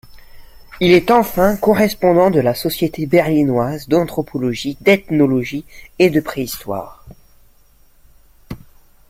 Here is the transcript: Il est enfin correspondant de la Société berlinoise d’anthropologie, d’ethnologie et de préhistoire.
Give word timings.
Il 0.79 0.93
est 0.93 1.11
enfin 1.11 1.55
correspondant 1.57 2.31
de 2.31 2.39
la 2.39 2.55
Société 2.55 3.05
berlinoise 3.05 3.87
d’anthropologie, 3.87 4.75
d’ethnologie 4.81 5.63
et 5.99 6.09
de 6.09 6.19
préhistoire. 6.19 7.05